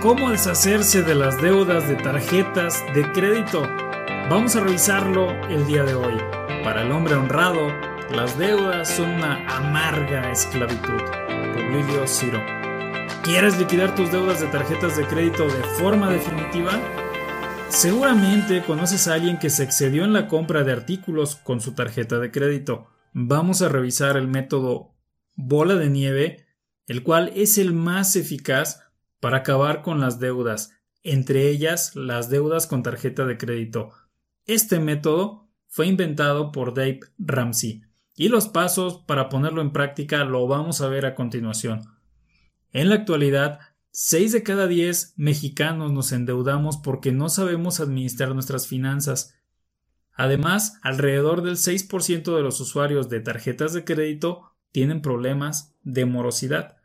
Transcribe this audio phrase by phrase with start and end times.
[0.00, 3.62] cómo deshacerse de las deudas de tarjetas de crédito.
[4.30, 6.14] Vamos a revisarlo el día de hoy.
[6.62, 7.68] Para el hombre honrado,
[8.14, 11.02] las deudas son una amarga esclavitud.
[11.52, 12.40] Publio Ciro.
[13.24, 16.78] ¿Quieres liquidar tus deudas de tarjetas de crédito de forma definitiva?
[17.68, 22.18] Seguramente conoces a alguien que se excedió en la compra de artículos con su tarjeta
[22.18, 22.86] de crédito.
[23.12, 24.94] Vamos a revisar el método
[25.34, 26.46] bola de nieve,
[26.86, 28.87] el cual es el más eficaz
[29.20, 30.72] para acabar con las deudas,
[31.02, 33.92] entre ellas las deudas con tarjeta de crédito.
[34.46, 37.82] Este método fue inventado por Dave Ramsey
[38.14, 41.82] y los pasos para ponerlo en práctica lo vamos a ver a continuación.
[42.72, 43.60] En la actualidad,
[43.92, 49.34] 6 de cada 10 mexicanos nos endeudamos porque no sabemos administrar nuestras finanzas.
[50.12, 56.77] Además, alrededor del 6% de los usuarios de tarjetas de crédito tienen problemas de morosidad.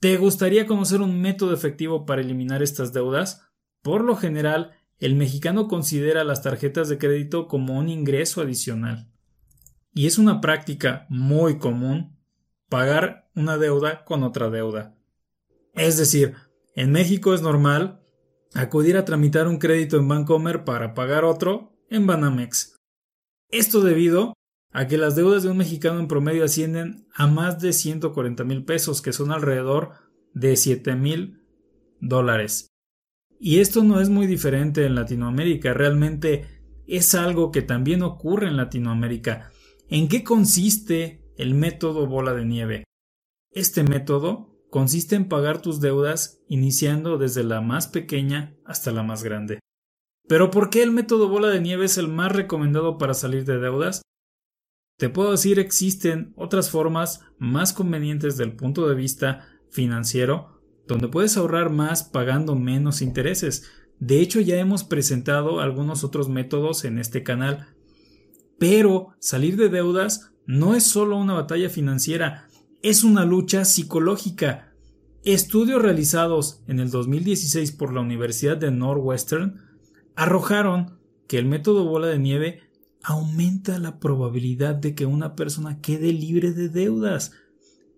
[0.00, 3.42] ¿Te gustaría conocer un método efectivo para eliminar estas deudas?
[3.82, 9.10] Por lo general, el mexicano considera las tarjetas de crédito como un ingreso adicional.
[9.92, 12.16] Y es una práctica muy común
[12.68, 14.96] pagar una deuda con otra deuda.
[15.74, 16.34] Es decir,
[16.76, 18.00] en México es normal
[18.54, 22.76] acudir a tramitar un crédito en Bancomer para pagar otro en Banamex.
[23.50, 24.34] Esto debido
[24.70, 28.64] a que las deudas de un mexicano en promedio ascienden a más de 140 mil
[28.64, 29.92] pesos, que son alrededor
[30.34, 31.42] de 7 mil
[32.00, 32.68] dólares.
[33.40, 36.46] Y esto no es muy diferente en Latinoamérica, realmente
[36.86, 39.50] es algo que también ocurre en Latinoamérica.
[39.88, 42.84] ¿En qué consiste el método bola de nieve?
[43.50, 49.22] Este método consiste en pagar tus deudas iniciando desde la más pequeña hasta la más
[49.22, 49.60] grande.
[50.26, 53.58] Pero ¿por qué el método bola de nieve es el más recomendado para salir de
[53.58, 54.02] deudas?
[54.98, 61.36] Te puedo decir existen otras formas más convenientes del punto de vista financiero donde puedes
[61.36, 63.70] ahorrar más pagando menos intereses.
[64.00, 67.68] De hecho ya hemos presentado algunos otros métodos en este canal.
[68.58, 72.48] Pero salir de deudas no es solo una batalla financiera,
[72.82, 74.72] es una lucha psicológica.
[75.22, 79.60] Estudios realizados en el 2016 por la Universidad de Northwestern
[80.16, 80.98] arrojaron
[81.28, 82.62] que el método bola de nieve
[83.02, 87.32] aumenta la probabilidad de que una persona quede libre de deudas.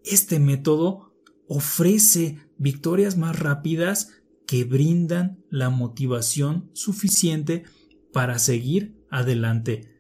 [0.05, 1.13] Este método
[1.49, 4.13] ofrece victorias más rápidas
[4.47, 7.65] que brindan la motivación suficiente
[8.13, 9.97] para seguir adelante.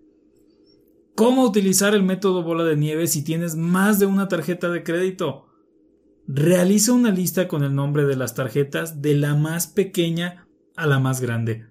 [1.14, 5.46] ¿Cómo utilizar el método bola de nieve si tienes más de una tarjeta de crédito?
[6.26, 10.46] Realiza una lista con el nombre de las tarjetas de la más pequeña
[10.76, 11.66] a la más grande.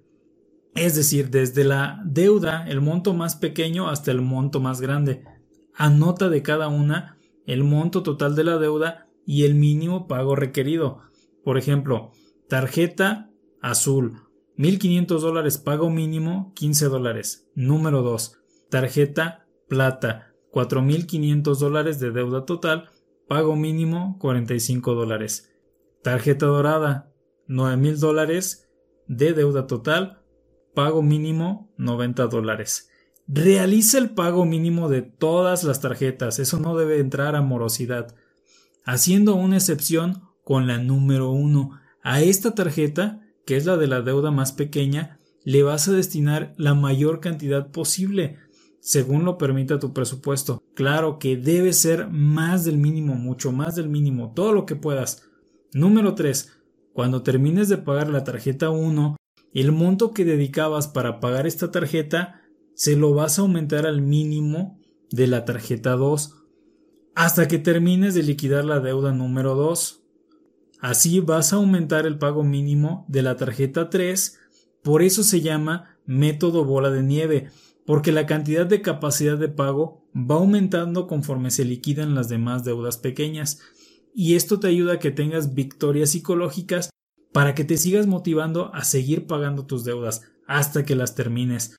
[0.79, 5.25] Es decir, desde la deuda, el monto más pequeño hasta el monto más grande.
[5.75, 11.01] Anota de cada una el monto total de la deuda y el mínimo pago requerido.
[11.43, 12.11] Por ejemplo,
[12.47, 13.29] tarjeta
[13.61, 14.21] azul,
[14.57, 17.49] 1.500 dólares pago mínimo, 15 dólares.
[17.55, 18.37] Número 2.
[18.69, 22.89] Tarjeta plata, 4.500 dólares de deuda total,
[23.27, 25.51] pago mínimo, 45 dólares.
[26.03, 27.11] Tarjeta dorada,
[27.49, 28.69] 9.000 dólares
[29.07, 30.18] de deuda total,
[30.73, 32.89] pago mínimo 90 dólares.
[33.27, 38.15] Realiza el pago mínimo de todas las tarjetas, eso no debe entrar a morosidad,
[38.85, 41.79] haciendo una excepción con la número 1.
[42.01, 46.53] A esta tarjeta, que es la de la deuda más pequeña, le vas a destinar
[46.57, 48.37] la mayor cantidad posible,
[48.79, 50.63] según lo permita tu presupuesto.
[50.73, 55.23] Claro que debe ser más del mínimo, mucho más del mínimo, todo lo que puedas.
[55.73, 56.51] Número 3.
[56.93, 59.17] Cuando termines de pagar la tarjeta 1,
[59.53, 62.41] el monto que dedicabas para pagar esta tarjeta
[62.75, 64.79] se lo vas a aumentar al mínimo
[65.11, 66.35] de la tarjeta 2
[67.15, 70.03] hasta que termines de liquidar la deuda número 2.
[70.79, 74.39] Así vas a aumentar el pago mínimo de la tarjeta 3,
[74.81, 77.49] por eso se llama método bola de nieve,
[77.85, 82.97] porque la cantidad de capacidad de pago va aumentando conforme se liquidan las demás deudas
[82.97, 83.59] pequeñas,
[84.15, 86.89] y esto te ayuda a que tengas victorias psicológicas
[87.31, 91.75] para que te sigas motivando a seguir pagando tus deudas hasta que las termines.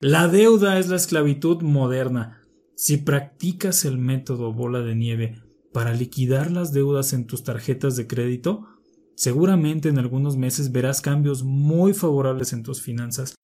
[0.00, 2.42] La deuda es la esclavitud moderna.
[2.76, 5.42] Si practicas el método bola de nieve
[5.72, 8.66] para liquidar las deudas en tus tarjetas de crédito,
[9.16, 13.34] seguramente en algunos meses verás cambios muy favorables en tus finanzas.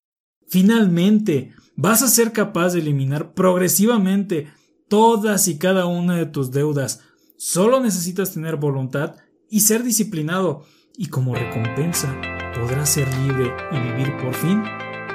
[0.47, 4.49] Finalmente, vas a ser capaz de eliminar progresivamente
[4.89, 7.01] todas y cada una de tus deudas.
[7.37, 9.15] Solo necesitas tener voluntad
[9.49, 10.65] y ser disciplinado
[10.97, 12.13] y como recompensa
[12.59, 14.63] podrás ser libre y vivir por fin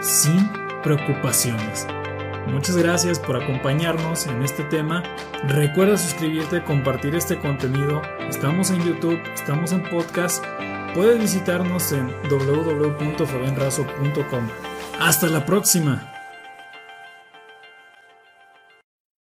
[0.01, 0.49] sin
[0.83, 1.87] preocupaciones.
[2.47, 5.03] Muchas gracias por acompañarnos en este tema.
[5.49, 8.03] Recuerda suscribirte, compartir este contenido.
[8.29, 10.45] Estamos en YouTube, estamos en podcast.
[10.95, 14.49] puedes visitarnos en www.fabianrazo.com.
[15.01, 16.16] Hasta la próxima.